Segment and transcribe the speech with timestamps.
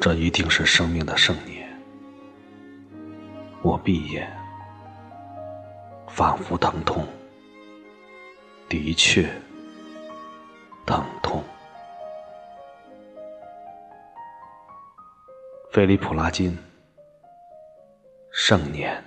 [0.00, 1.68] 这一定是生命的盛年。
[3.60, 4.26] 我闭眼，
[6.08, 7.06] 仿佛疼痛，
[8.66, 9.28] 的确
[10.86, 11.44] 疼痛。
[15.70, 16.58] 菲利普·拉金，
[18.32, 19.04] 盛年。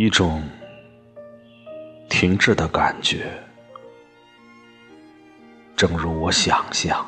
[0.00, 0.40] 一种
[2.08, 3.36] 停滞的感觉，
[5.74, 7.04] 正如我想象，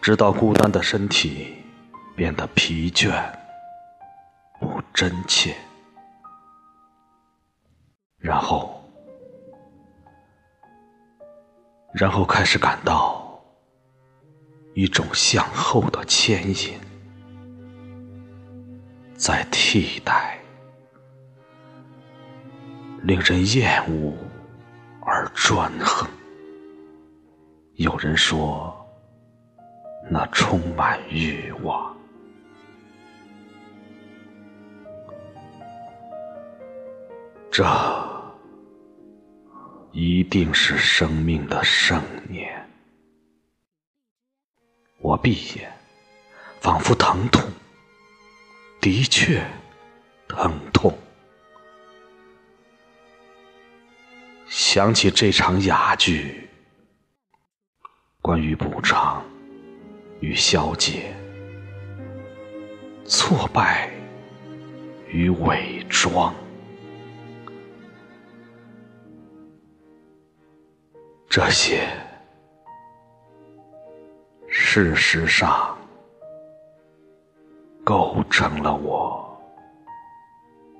[0.00, 1.56] 直到孤单的身体
[2.14, 3.10] 变得疲倦、
[4.60, 5.56] 不真切，
[8.18, 8.88] 然后，
[11.92, 13.44] 然后开始感到
[14.74, 16.78] 一种向后的牵引。
[19.26, 20.38] 在替代，
[23.04, 24.14] 令人厌恶
[25.00, 26.06] 而专横。
[27.76, 28.86] 有人说，
[30.10, 31.96] 那充满欲望。
[37.50, 37.64] 这
[39.92, 42.62] 一定是生命的盛年。
[44.98, 45.72] 我闭眼，
[46.60, 47.42] 仿佛疼痛。
[48.84, 49.42] 的确，
[50.28, 50.92] 疼痛。
[54.46, 56.50] 想起这场哑剧，
[58.20, 59.24] 关于补偿
[60.20, 61.14] 与消解，
[63.06, 63.90] 挫败
[65.08, 66.34] 与伪装，
[71.26, 71.88] 这些，
[74.46, 75.74] 事实上。
[77.84, 79.38] 构成了我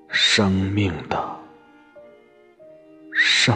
[0.09, 1.23] 生命的
[3.13, 3.55] 圣。